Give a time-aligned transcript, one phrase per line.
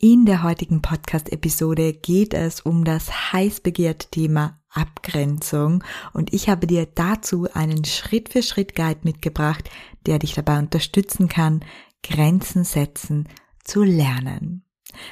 [0.00, 6.68] In der heutigen Podcast-Episode geht es um das heiß begehrte Thema Abgrenzung und ich habe
[6.68, 9.68] dir dazu einen Schritt-für-Schritt-Guide mitgebracht,
[10.06, 11.64] der dich dabei unterstützen kann,
[12.04, 13.28] Grenzen setzen
[13.64, 14.62] zu lernen.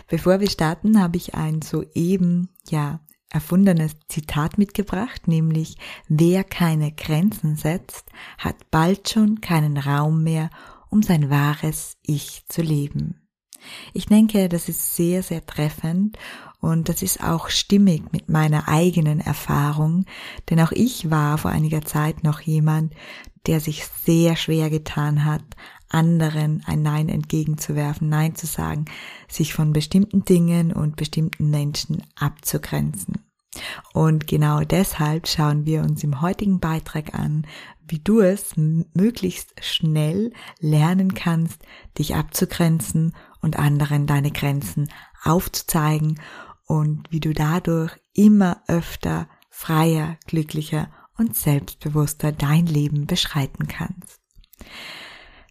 [0.07, 7.57] Bevor wir starten, habe ich ein soeben, ja, erfundenes Zitat mitgebracht, nämlich wer keine Grenzen
[7.57, 8.05] setzt,
[8.39, 10.49] hat bald schon keinen Raum mehr,
[10.91, 13.26] um sein wahres Ich zu leben.
[13.93, 16.19] Ich denke, das ist sehr, sehr treffend
[16.61, 20.05] und das ist auch stimmig mit meiner eigenen Erfahrung,
[20.51, 22.95] denn auch ich war vor einiger Zeit noch jemand,
[23.47, 25.45] der sich sehr schwer getan hat,
[25.89, 28.87] anderen ein Nein entgegenzuwerfen, Nein zu sagen,
[29.29, 33.26] sich von bestimmten Dingen und bestimmten Menschen abzugrenzen.
[33.93, 37.47] Und genau deshalb schauen wir uns im heutigen Beitrag an,
[37.89, 41.63] wie du es möglichst schnell lernen kannst,
[41.99, 44.89] dich abzugrenzen und anderen deine Grenzen
[45.23, 46.21] aufzuzeigen
[46.67, 54.21] und wie du dadurch immer öfter freier, glücklicher und selbstbewusster dein Leben beschreiten kannst.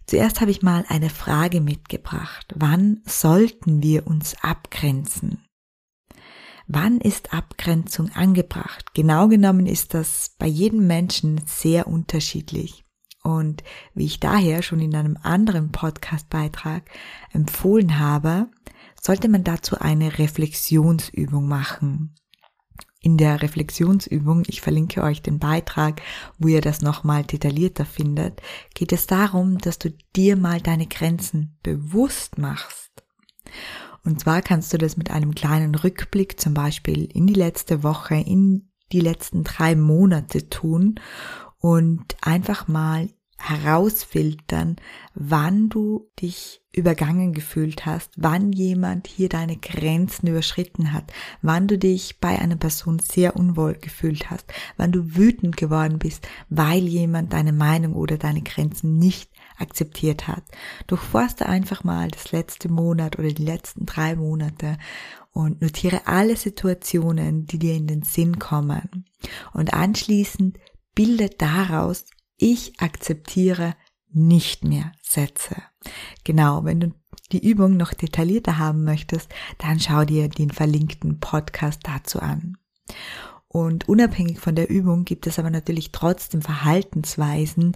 [0.06, 2.54] Zuerst habe ich mal eine Frage mitgebracht.
[2.54, 5.45] Wann sollten wir uns abgrenzen?
[6.68, 8.92] Wann ist Abgrenzung angebracht?
[8.94, 12.84] Genau genommen ist das bei jedem Menschen sehr unterschiedlich.
[13.22, 13.62] Und
[13.94, 16.82] wie ich daher schon in einem anderen Podcastbeitrag
[17.32, 18.48] empfohlen habe,
[19.00, 22.14] sollte man dazu eine Reflexionsübung machen.
[23.00, 26.02] In der Reflexionsübung, ich verlinke euch den Beitrag,
[26.38, 28.42] wo ihr das nochmal detaillierter findet,
[28.74, 32.90] geht es darum, dass du dir mal deine Grenzen bewusst machst.
[34.06, 38.14] Und zwar kannst du das mit einem kleinen Rückblick zum Beispiel in die letzte Woche,
[38.14, 41.00] in die letzten drei Monate tun
[41.58, 43.08] und einfach mal
[43.38, 44.76] herausfiltern,
[45.14, 51.12] wann du dich übergangen gefühlt hast, wann jemand hier deine Grenzen überschritten hat,
[51.42, 56.28] wann du dich bei einer Person sehr unwohl gefühlt hast, wann du wütend geworden bist,
[56.48, 60.44] weil jemand deine Meinung oder deine Grenzen nicht akzeptiert hat.
[60.86, 64.78] Durchforste einfach mal das letzte Monat oder die letzten drei Monate
[65.32, 69.04] und notiere alle Situationen, die dir in den Sinn kommen.
[69.52, 70.58] Und anschließend
[70.94, 72.06] bilde daraus
[72.38, 73.74] ich akzeptiere
[74.12, 75.56] nicht mehr Sätze.
[76.24, 76.92] Genau, wenn du
[77.32, 82.56] die Übung noch detaillierter haben möchtest, dann schau dir den verlinkten Podcast dazu an.
[83.48, 87.74] Und unabhängig von der Übung gibt es aber natürlich trotzdem Verhaltensweisen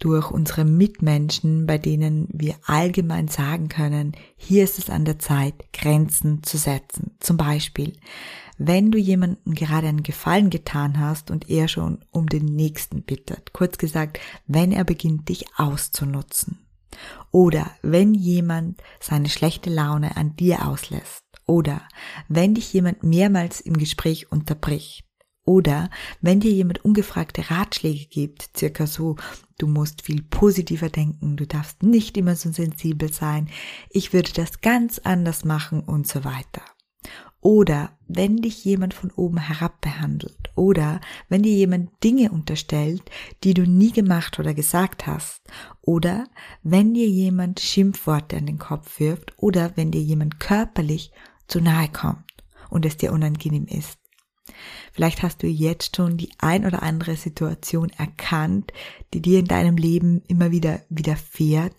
[0.00, 5.72] durch unsere Mitmenschen, bei denen wir allgemein sagen können, hier ist es an der Zeit,
[5.72, 7.12] Grenzen zu setzen.
[7.20, 7.92] Zum Beispiel,
[8.58, 13.52] wenn du jemandem gerade einen Gefallen getan hast und er schon um den nächsten bittet.
[13.52, 16.58] Kurz gesagt, wenn er beginnt, dich auszunutzen.
[17.30, 21.24] Oder wenn jemand seine schlechte Laune an dir auslässt.
[21.46, 21.82] Oder
[22.28, 25.04] wenn dich jemand mehrmals im Gespräch unterbricht.
[25.50, 25.90] Oder
[26.20, 29.16] wenn dir jemand ungefragte Ratschläge gibt, circa so,
[29.58, 33.48] du musst viel positiver denken, du darfst nicht immer so sensibel sein,
[33.90, 36.62] ich würde das ganz anders machen und so weiter.
[37.40, 40.52] Oder wenn dich jemand von oben herab behandelt.
[40.54, 43.02] Oder wenn dir jemand Dinge unterstellt,
[43.42, 45.40] die du nie gemacht oder gesagt hast.
[45.80, 46.28] Oder
[46.62, 49.32] wenn dir jemand Schimpfworte an den Kopf wirft.
[49.36, 51.10] Oder wenn dir jemand körperlich
[51.48, 52.30] zu nahe kommt
[52.68, 53.99] und es dir unangenehm ist.
[54.92, 58.72] Vielleicht hast du jetzt schon die ein oder andere Situation erkannt,
[59.14, 61.74] die dir in deinem Leben immer wieder widerfährt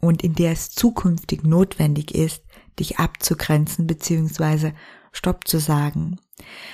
[0.00, 2.42] und in der es zukünftig notwendig ist,
[2.78, 4.72] dich abzugrenzen bzw.
[5.12, 6.18] Stopp zu sagen,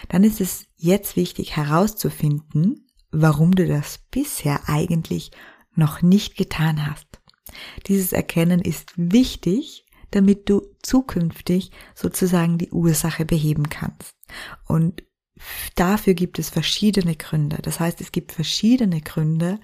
[0.09, 5.31] dann ist es jetzt wichtig herauszufinden, warum du das bisher eigentlich
[5.75, 7.07] noch nicht getan hast.
[7.87, 14.15] Dieses Erkennen ist wichtig, damit du zukünftig sozusagen die Ursache beheben kannst.
[14.67, 15.03] Und
[15.75, 17.59] dafür gibt es verschiedene Gründe.
[17.63, 19.61] Das heißt, es gibt verschiedene Gründe,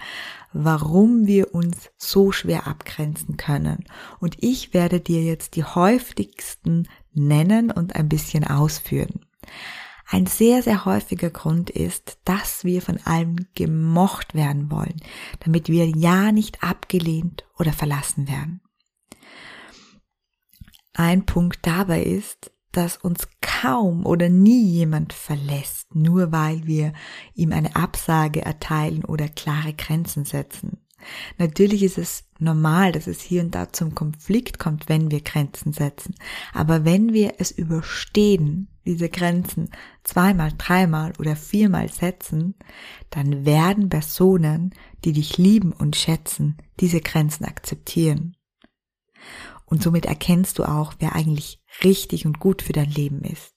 [0.53, 3.85] warum wir uns so schwer abgrenzen können.
[4.21, 9.27] Und ich werde dir jetzt die häufigsten nennen und ein bisschen ausführen.
[10.11, 14.97] Ein sehr, sehr häufiger Grund ist, dass wir von allem gemocht werden wollen,
[15.41, 18.63] damit wir ja nicht abgelehnt oder verlassen werden.
[20.95, 26.93] Ein Punkt dabei ist, dass uns kaum oder nie jemand verlässt, nur weil wir
[27.35, 30.79] ihm eine Absage erteilen oder klare Grenzen setzen.
[31.39, 35.73] Natürlich ist es normal, dass es hier und da zum Konflikt kommt, wenn wir Grenzen
[35.73, 36.15] setzen.
[36.53, 39.71] Aber wenn wir es überstehen, diese Grenzen
[40.03, 42.55] zweimal, dreimal oder viermal setzen,
[43.11, 44.75] dann werden Personen,
[45.05, 48.35] die dich lieben und schätzen, diese Grenzen akzeptieren.
[49.69, 53.55] Und somit erkennst du auch, wer eigentlich richtig und gut für dein Leben ist.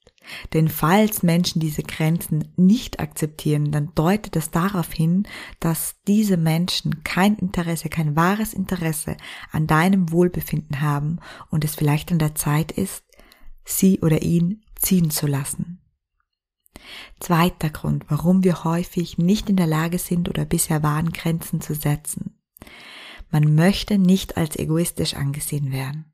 [0.53, 5.27] Denn falls Menschen diese Grenzen nicht akzeptieren, dann deutet es darauf hin,
[5.59, 9.17] dass diese Menschen kein Interesse, kein wahres Interesse
[9.51, 11.19] an deinem Wohlbefinden haben
[11.49, 13.03] und es vielleicht an der Zeit ist,
[13.65, 15.79] sie oder ihn ziehen zu lassen.
[17.19, 21.73] Zweiter Grund, warum wir häufig nicht in der Lage sind oder bisher waren, Grenzen zu
[21.73, 22.30] setzen.
[23.31, 26.11] Man möchte nicht als egoistisch angesehen werden.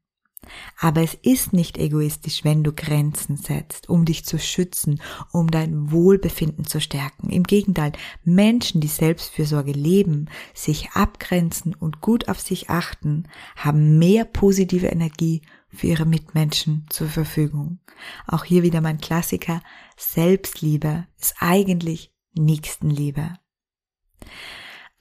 [0.80, 5.92] Aber es ist nicht egoistisch, wenn du Grenzen setzt, um dich zu schützen, um dein
[5.92, 7.30] Wohlbefinden zu stärken.
[7.30, 7.92] Im Gegenteil,
[8.24, 15.42] Menschen, die Selbstfürsorge leben, sich abgrenzen und gut auf sich achten, haben mehr positive Energie
[15.70, 17.80] für ihre Mitmenschen zur Verfügung.
[18.26, 19.62] Auch hier wieder mein Klassiker,
[19.98, 23.34] Selbstliebe ist eigentlich Nächstenliebe.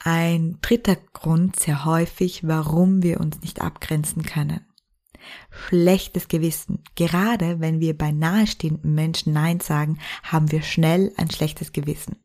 [0.09, 4.61] Ein dritter Grund sehr häufig, warum wir uns nicht abgrenzen können
[5.49, 6.81] schlechtes Gewissen.
[6.95, 12.15] Gerade wenn wir bei nahestehenden Menschen Nein sagen, haben wir schnell ein schlechtes Gewissen.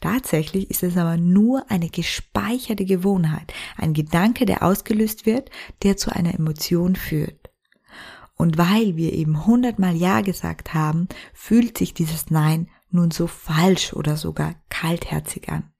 [0.00, 5.50] Tatsächlich ist es aber nur eine gespeicherte Gewohnheit, ein Gedanke, der ausgelöst wird,
[5.82, 7.50] der zu einer Emotion führt.
[8.34, 13.92] Und weil wir eben hundertmal Ja gesagt haben, fühlt sich dieses Nein nun so falsch
[13.92, 15.70] oder sogar kaltherzig an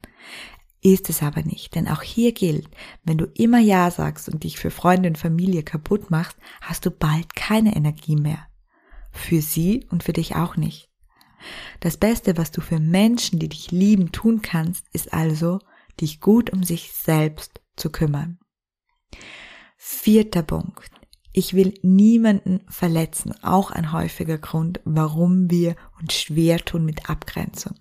[0.83, 1.75] ist es aber nicht.
[1.75, 2.69] Denn auch hier gilt,
[3.05, 6.91] wenn du immer Ja sagst und dich für Freunde und Familie kaputt machst, hast du
[6.91, 8.47] bald keine Energie mehr.
[9.13, 10.89] Für sie und für dich auch nicht.
[11.81, 15.59] Das Beste, was du für Menschen, die dich lieben, tun kannst, ist also,
[16.01, 18.39] dich gut um sich selbst zu kümmern.
[19.77, 21.00] Vierter Punkt.
[21.33, 23.33] Ich will niemanden verletzen.
[23.43, 27.75] Auch ein häufiger Grund, warum wir uns schwer tun mit Abgrenzung.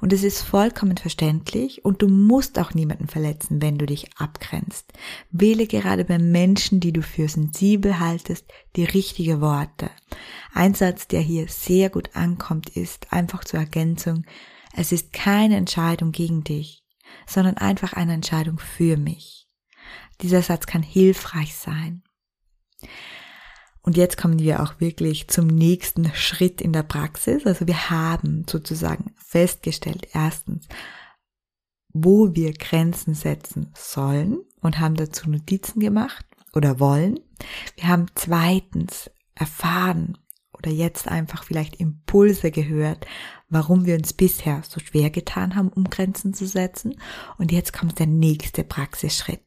[0.00, 4.92] Und es ist vollkommen verständlich und du musst auch niemanden verletzen, wenn du dich abgrenzt.
[5.30, 8.46] Wähle gerade bei Menschen, die du für sensibel haltest,
[8.76, 9.90] die richtige Worte.
[10.54, 14.24] Ein Satz, der hier sehr gut ankommt, ist einfach zur Ergänzung,
[14.74, 16.84] es ist keine Entscheidung gegen dich,
[17.26, 19.48] sondern einfach eine Entscheidung für mich.
[20.20, 22.02] Dieser Satz kann hilfreich sein.
[23.82, 27.46] Und jetzt kommen wir auch wirklich zum nächsten Schritt in der Praxis.
[27.46, 30.68] Also wir haben sozusagen festgestellt, erstens,
[31.92, 36.24] wo wir Grenzen setzen sollen und haben dazu Notizen gemacht
[36.54, 37.18] oder wollen.
[37.76, 40.16] Wir haben zweitens erfahren
[40.52, 43.06] oder jetzt einfach vielleicht Impulse gehört,
[43.48, 47.00] warum wir uns bisher so schwer getan haben, um Grenzen zu setzen.
[47.36, 49.42] Und jetzt kommt der nächste Praxisschritt.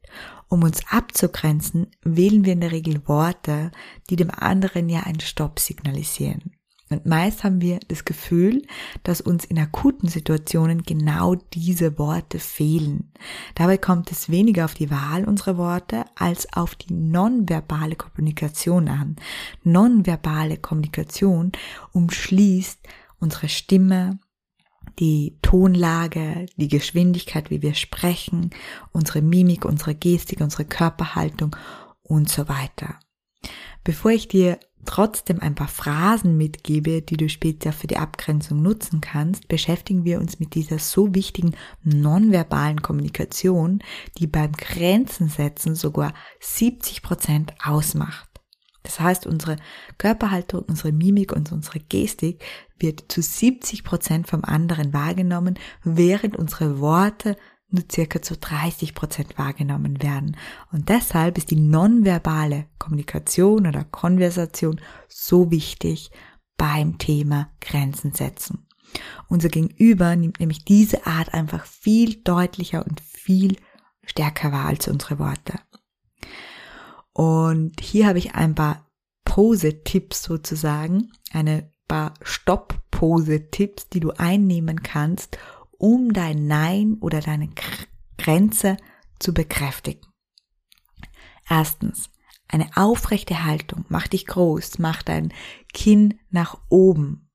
[0.47, 3.71] Um uns abzugrenzen, wählen wir in der Regel Worte,
[4.09, 6.55] die dem anderen ja einen Stopp signalisieren.
[6.89, 8.61] Und meist haben wir das Gefühl,
[9.01, 13.11] dass uns in akuten Situationen genau diese Worte fehlen.
[13.55, 19.15] Dabei kommt es weniger auf die Wahl unserer Worte als auf die nonverbale Kommunikation an.
[19.63, 21.53] Nonverbale Kommunikation
[21.91, 22.79] umschließt
[23.19, 24.19] unsere Stimme,
[24.99, 28.51] die Tonlage, die Geschwindigkeit, wie wir sprechen,
[28.91, 31.55] unsere Mimik, unsere Gestik, unsere Körperhaltung
[32.03, 32.99] und so weiter.
[33.83, 39.01] Bevor ich dir trotzdem ein paar Phrasen mitgebe, die du später für die Abgrenzung nutzen
[39.01, 43.83] kannst, beschäftigen wir uns mit dieser so wichtigen nonverbalen Kommunikation,
[44.17, 48.34] die beim Grenzen setzen sogar 70 Prozent ausmacht.
[48.85, 49.57] Das heißt, unsere
[49.97, 52.43] Körperhaltung, unsere Mimik und unsere Gestik
[52.77, 57.35] wird zu 70 Prozent vom anderen wahrgenommen, während unsere Worte
[57.69, 60.37] nur circa zu 30 Prozent wahrgenommen werden.
[60.71, 66.11] Und deshalb ist die nonverbale Kommunikation oder Konversation so wichtig
[66.57, 68.67] beim Thema Grenzen setzen.
[69.27, 73.57] Unser Gegenüber nimmt nämlich diese Art einfach viel deutlicher und viel
[74.05, 75.59] stärker wahr als unsere Worte.
[77.15, 78.91] Und hier habe ich ein paar
[79.23, 85.37] Pose-Tipps sozusagen, eine paar Stopp-Pose-Tipps, die du einnehmen kannst,
[85.77, 87.49] um dein Nein oder deine
[88.17, 88.75] Grenze
[89.17, 90.05] zu bekräftigen.
[91.49, 92.09] Erstens,
[92.49, 93.85] eine aufrechte Haltung.
[93.87, 95.33] Mach dich groß, mach dein
[95.73, 97.29] Kinn nach oben.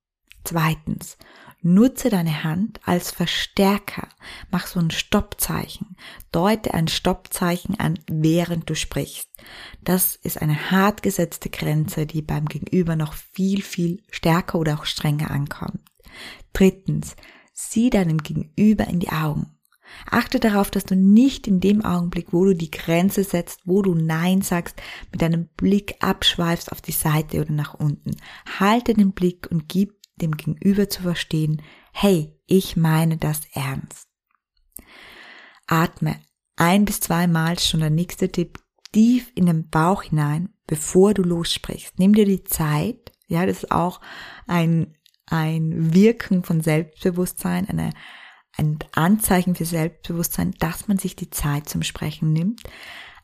[0.44, 1.16] Zweitens,
[1.62, 4.08] nutze deine Hand als Verstärker.
[4.50, 5.96] Mach so ein Stoppzeichen.
[6.32, 9.28] Deute ein Stoppzeichen an, während du sprichst.
[9.82, 14.84] Das ist eine hart gesetzte Grenze, die beim Gegenüber noch viel, viel stärker oder auch
[14.84, 15.80] strenger ankommt.
[16.52, 17.16] Drittens,
[17.52, 19.56] sieh deinem Gegenüber in die Augen.
[20.08, 23.94] Achte darauf, dass du nicht in dem Augenblick, wo du die Grenze setzt, wo du
[23.94, 28.16] Nein sagst, mit deinem Blick abschweifst auf die Seite oder nach unten.
[28.58, 31.62] Halte den Blick und gib dem Gegenüber zu verstehen,
[31.92, 34.08] hey, ich meine das ernst.
[35.66, 36.20] Atme
[36.56, 38.58] ein bis zweimal schon der nächste Tipp
[38.92, 41.98] tief in den Bauch hinein, bevor du lossprichst.
[41.98, 43.12] Nimm dir die Zeit.
[43.28, 44.00] Ja, das ist auch
[44.46, 44.96] ein,
[45.26, 47.92] ein Wirken von Selbstbewusstsein, eine
[48.56, 52.62] ein Anzeichen für Selbstbewusstsein, dass man sich die Zeit zum Sprechen nimmt.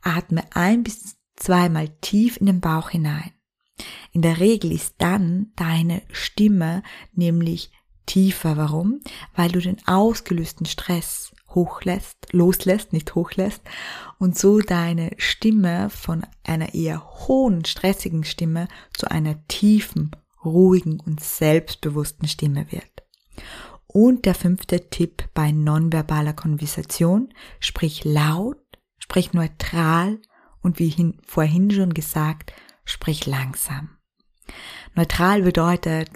[0.02, 3.32] Atme ein bis zweimal tief in den Bauch hinein.
[4.12, 6.82] In der Regel ist dann deine Stimme
[7.14, 7.70] nämlich
[8.06, 8.56] tiefer.
[8.56, 9.00] Warum?
[9.34, 13.62] Weil du den ausgelösten Stress hochlässt, loslässt, nicht hochlässt
[14.18, 20.10] und so deine Stimme von einer eher hohen, stressigen Stimme zu einer tiefen,
[20.44, 23.04] ruhigen und selbstbewussten Stimme wird.
[23.86, 28.58] Und der fünfte Tipp bei nonverbaler Konversation, sprich laut,
[28.98, 30.20] sprich neutral
[30.62, 32.52] und wie hin, vorhin schon gesagt,
[32.86, 33.90] sprich langsam.
[34.94, 36.08] Neutral bedeutet,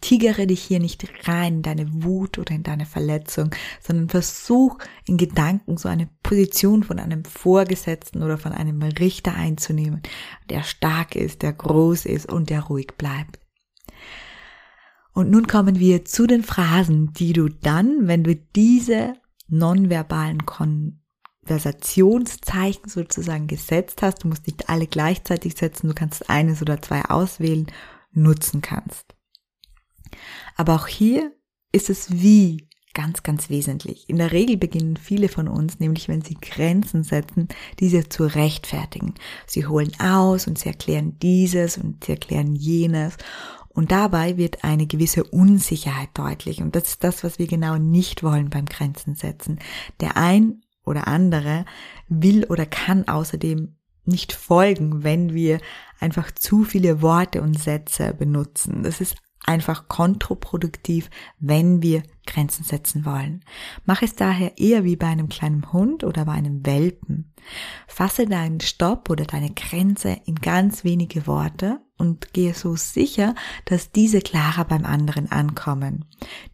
[0.00, 3.50] tigere dich hier nicht rein in deine Wut oder in deine Verletzung,
[3.80, 10.02] sondern versuch in Gedanken so eine Position von einem Vorgesetzten oder von einem Richter einzunehmen,
[10.50, 13.40] der stark ist, der groß ist und der ruhig bleibt.
[15.12, 19.14] Und nun kommen wir zu den Phrasen, die du dann, wenn du diese
[19.48, 20.44] nonverbalen
[21.46, 27.04] Konversationszeichen sozusagen gesetzt hast, du musst nicht alle gleichzeitig setzen, du kannst eines oder zwei
[27.04, 27.66] auswählen,
[28.12, 29.14] nutzen kannst.
[30.56, 31.32] Aber auch hier
[31.72, 34.08] ist es wie ganz, ganz wesentlich.
[34.08, 37.48] In der Regel beginnen viele von uns, nämlich wenn sie Grenzen setzen,
[37.78, 39.14] diese zu rechtfertigen.
[39.46, 43.18] Sie holen aus und sie erklären dieses und sie erklären jenes
[43.68, 46.62] und dabei wird eine gewisse Unsicherheit deutlich.
[46.62, 49.58] Und das ist das, was wir genau nicht wollen beim Grenzen setzen.
[50.00, 51.64] Der ein oder andere
[52.08, 55.60] will oder kann außerdem nicht folgen, wenn wir
[56.00, 58.82] einfach zu viele Worte und Sätze benutzen.
[58.82, 59.16] Das ist
[59.46, 63.44] einfach kontraproduktiv, wenn wir Grenzen setzen wollen.
[63.84, 67.32] Mach es daher eher wie bei einem kleinen Hund oder bei einem Welpen.
[67.86, 73.34] Fasse deinen Stopp oder deine Grenze in ganz wenige Worte und gehe so sicher,
[73.64, 76.04] dass diese klarer beim anderen ankommen.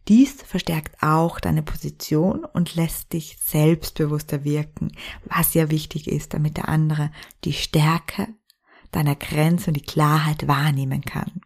[0.07, 4.91] Dies verstärkt auch deine Position und lässt dich selbstbewusster wirken,
[5.25, 7.11] was ja wichtig ist, damit der andere
[7.43, 8.27] die Stärke
[8.91, 11.41] deiner Grenze und die Klarheit wahrnehmen kann.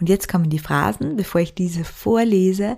[0.00, 1.16] Und jetzt kommen die Phrasen.
[1.16, 2.76] Bevor ich diese vorlese,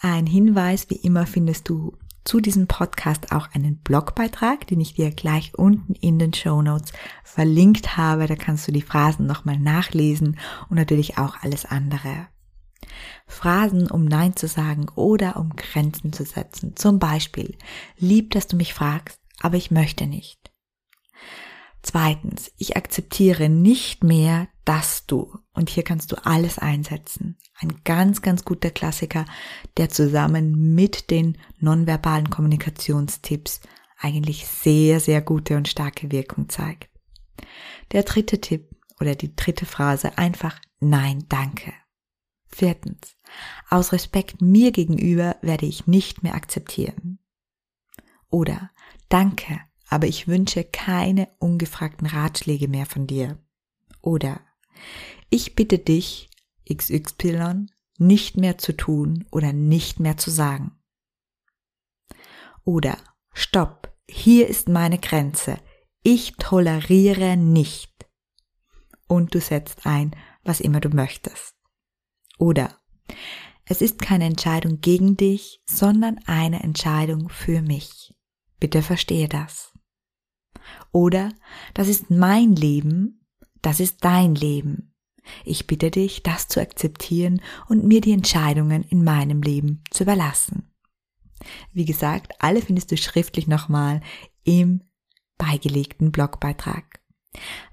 [0.00, 5.10] ein Hinweis, wie immer findest du zu diesem Podcast auch einen Blogbeitrag, den ich dir
[5.12, 8.26] gleich unten in den Show Notes verlinkt habe.
[8.26, 12.26] Da kannst du die Phrasen nochmal nachlesen und natürlich auch alles andere.
[13.26, 16.76] Phrasen, um Nein zu sagen oder um Grenzen zu setzen.
[16.76, 17.56] Zum Beispiel,
[17.96, 20.52] lieb, dass du mich fragst, aber ich möchte nicht.
[21.86, 27.38] Zweitens, ich akzeptiere nicht mehr, dass du, und hier kannst du alles einsetzen.
[27.60, 29.24] Ein ganz, ganz guter Klassiker,
[29.76, 33.60] der zusammen mit den nonverbalen Kommunikationstipps
[34.00, 36.90] eigentlich sehr, sehr gute und starke Wirkung zeigt.
[37.92, 41.72] Der dritte Tipp oder die dritte Phrase einfach Nein, danke.
[42.48, 43.16] Viertens,
[43.70, 47.20] aus Respekt mir gegenüber werde ich nicht mehr akzeptieren.
[48.28, 48.70] Oder
[49.08, 53.38] Danke, aber ich wünsche keine ungefragten Ratschläge mehr von dir.
[54.00, 54.40] Oder
[55.30, 56.30] ich bitte dich,
[56.72, 57.66] XY,
[57.98, 60.72] nicht mehr zu tun oder nicht mehr zu sagen.
[62.64, 62.98] Oder
[63.32, 65.58] Stopp, hier ist meine Grenze.
[66.02, 67.92] Ich toleriere nicht.
[69.08, 71.54] Und du setzt ein, was immer du möchtest.
[72.38, 72.76] Oder
[73.64, 78.14] es ist keine Entscheidung gegen dich, sondern eine Entscheidung für mich.
[78.58, 79.75] Bitte verstehe das.
[80.92, 81.30] Oder
[81.74, 83.20] das ist mein Leben,
[83.62, 84.94] das ist dein Leben.
[85.44, 90.70] Ich bitte dich, das zu akzeptieren und mir die Entscheidungen in meinem Leben zu überlassen.
[91.72, 94.00] Wie gesagt, alle findest du schriftlich nochmal
[94.44, 94.82] im
[95.36, 97.00] beigelegten Blogbeitrag.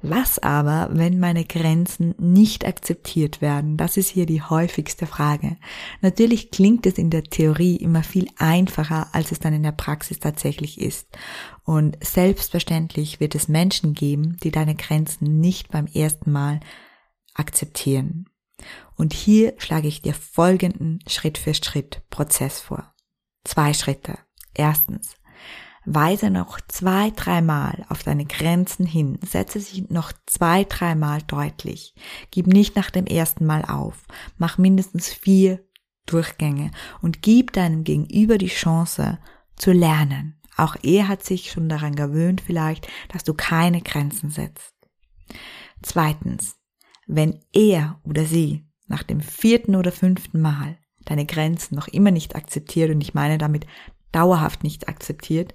[0.01, 3.77] Was aber, wenn meine Grenzen nicht akzeptiert werden?
[3.77, 5.58] Das ist hier die häufigste Frage.
[6.01, 10.20] Natürlich klingt es in der Theorie immer viel einfacher, als es dann in der Praxis
[10.20, 11.08] tatsächlich ist.
[11.63, 16.60] Und selbstverständlich wird es Menschen geben, die deine Grenzen nicht beim ersten Mal
[17.34, 18.29] akzeptieren.
[18.96, 22.93] Und hier schlage ich dir folgenden Schritt für Schritt Prozess vor.
[23.43, 24.17] Zwei Schritte.
[24.53, 25.15] Erstens,
[25.86, 31.94] weise noch zwei, dreimal auf deine Grenzen hin, setze sie noch zwei, dreimal deutlich.
[32.32, 34.06] Gib nicht nach dem ersten Mal auf.
[34.38, 35.63] Mach mindestens vier
[36.06, 36.72] Durchgänge
[37.02, 39.20] und gib deinem Gegenüber die Chance
[39.56, 40.42] zu lernen.
[40.58, 44.74] Auch er hat sich schon daran gewöhnt vielleicht, dass du keine Grenzen setzt.
[45.82, 46.58] Zweitens,
[47.08, 52.36] wenn er oder sie nach dem vierten oder fünften Mal deine Grenzen noch immer nicht
[52.36, 53.66] akzeptiert, und ich meine damit
[54.12, 55.54] dauerhaft nicht akzeptiert,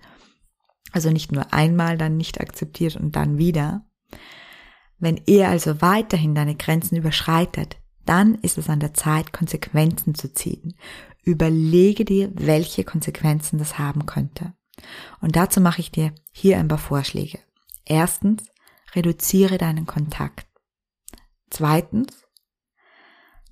[0.93, 3.85] also nicht nur einmal dann nicht akzeptiert und dann wieder,
[4.99, 10.33] wenn er also weiterhin deine Grenzen überschreitet, dann ist es an der Zeit, Konsequenzen zu
[10.33, 10.75] ziehen.
[11.23, 14.55] Überlege dir, welche Konsequenzen das haben könnte.
[15.21, 17.39] Und dazu mache ich dir hier ein paar Vorschläge.
[17.85, 18.47] Erstens,
[18.95, 20.47] reduziere deinen Kontakt.
[21.51, 22.25] Zweitens,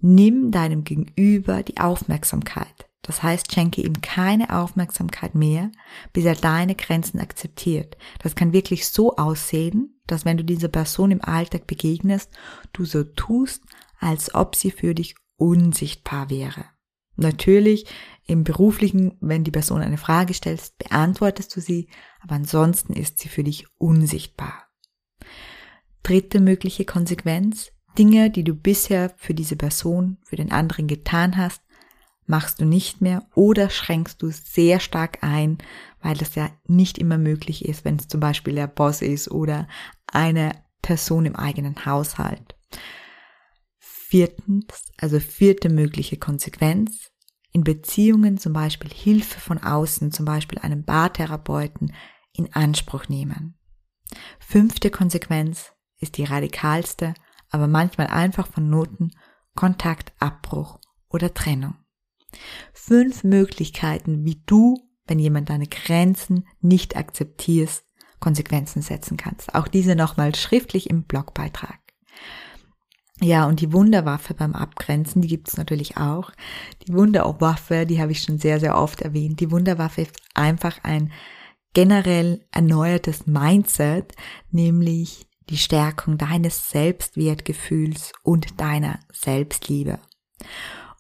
[0.01, 2.86] nimm deinem Gegenüber die Aufmerksamkeit.
[3.07, 5.71] Das heißt, schenke ihm keine Aufmerksamkeit mehr,
[6.13, 7.97] bis er deine Grenzen akzeptiert.
[8.19, 12.31] Das kann wirklich so aussehen, dass wenn du dieser Person im Alltag begegnest,
[12.73, 13.63] du so tust,
[14.01, 16.65] als ob sie für dich unsichtbar wäre.
[17.15, 17.87] Natürlich
[18.27, 21.89] im beruflichen, wenn die Person eine Frage stellst, beantwortest du sie,
[22.21, 24.65] aber ansonsten ist sie für dich unsichtbar.
[26.03, 31.63] Dritte mögliche Konsequenz, Dinge, die du bisher für diese Person, für den anderen getan hast,
[32.27, 35.59] machst du nicht mehr oder schränkst du sehr stark ein,
[36.01, 39.69] weil das ja nicht immer möglich ist, wenn es zum Beispiel der Boss ist oder
[40.07, 40.53] eine
[40.83, 42.55] Person im eigenen Haushalt.
[43.79, 47.11] Viertens, also vierte mögliche Konsequenz,
[47.53, 51.93] in Beziehungen zum Beispiel Hilfe von außen, zum Beispiel einem Bartherapeuten,
[52.33, 53.59] in Anspruch nehmen.
[54.39, 57.15] Fünfte Konsequenz ist die radikalste,
[57.51, 59.13] aber manchmal einfach von Noten
[59.55, 61.75] Kontaktabbruch oder Trennung.
[62.73, 67.85] Fünf Möglichkeiten, wie du, wenn jemand deine Grenzen nicht akzeptierst,
[68.21, 69.55] Konsequenzen setzen kannst.
[69.55, 71.79] Auch diese nochmal schriftlich im Blogbeitrag.
[73.21, 76.33] Ja, und die Wunderwaffe beim Abgrenzen, die gibt's natürlich auch.
[76.87, 79.41] Die Wunderwaffe, die habe ich schon sehr, sehr oft erwähnt.
[79.41, 81.13] Die Wunderwaffe ist einfach ein
[81.73, 84.15] generell erneuertes Mindset,
[84.51, 89.99] nämlich die Stärkung deines Selbstwertgefühls und deiner Selbstliebe.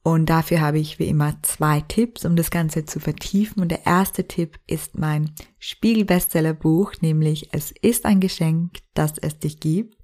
[0.06, 3.60] Und dafür habe ich wie immer zwei Tipps, um das Ganze zu vertiefen.
[3.60, 9.58] Und der erste Tipp ist mein Spiegel-Bestseller-Buch, nämlich Es ist ein Geschenk, das es dich
[9.58, 9.96] gibt.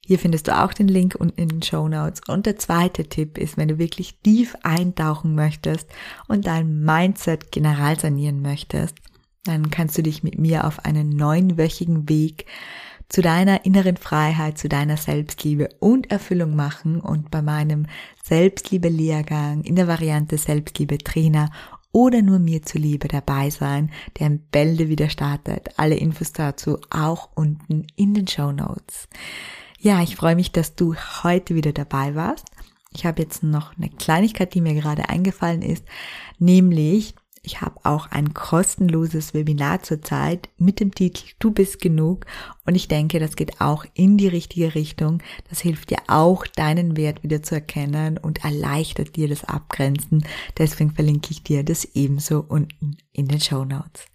[0.00, 2.22] Hier findest du auch den Link unten in den Show Notes.
[2.26, 5.90] Und der zweite Tipp ist, wenn du wirklich tief eintauchen möchtest
[6.26, 8.94] und dein Mindset general sanieren möchtest,
[9.44, 12.46] dann kannst du dich mit mir auf einen neunwöchigen Weg
[13.08, 17.86] zu deiner inneren Freiheit, zu deiner Selbstliebe und Erfüllung machen und bei meinem
[18.24, 21.50] Selbstliebe-Lehrgang in der Variante Selbstliebe-Trainer
[21.92, 25.70] oder nur mir zuliebe dabei sein, der im Bälde wieder startet.
[25.78, 29.08] Alle Infos dazu auch unten in den Show Notes.
[29.78, 32.46] Ja, ich freue mich, dass du heute wieder dabei warst.
[32.92, 35.84] Ich habe jetzt noch eine Kleinigkeit, die mir gerade eingefallen ist,
[36.38, 37.14] nämlich
[37.46, 42.26] ich habe auch ein kostenloses Webinar zurzeit mit dem Titel Du bist genug
[42.66, 45.22] und ich denke, das geht auch in die richtige Richtung.
[45.48, 50.26] Das hilft dir auch, deinen Wert wieder zu erkennen und erleichtert dir das Abgrenzen.
[50.58, 54.06] Deswegen verlinke ich dir das ebenso unten in den Show Notes.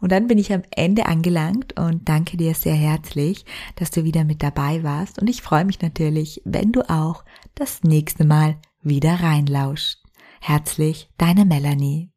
[0.00, 3.44] Und dann bin ich am Ende angelangt und danke dir sehr herzlich,
[3.74, 7.24] dass du wieder mit dabei warst und ich freue mich natürlich, wenn du auch
[7.56, 9.98] das nächste Mal wieder reinlauscht.
[10.40, 12.15] Herzlich, deine Melanie.